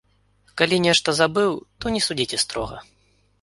[0.61, 2.83] Калі нешта забыў, то не судзіце строга.